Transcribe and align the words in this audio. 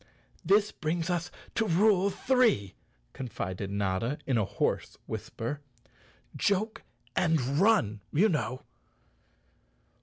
"This 0.43 0.71
brings 0.71 1.11
us 1.11 1.29
to 1.53 1.67
rule 1.67 2.09
three," 2.09 2.73
confided 3.13 3.69
Notta 3.69 4.17
in 4.25 4.35
a 4.35 4.45
hoarse 4.45 4.97
whisper. 5.05 5.61
"Joke 6.35 6.81
and 7.15 7.39
run, 7.59 8.01
you 8.11 8.27
know!" 8.27 8.63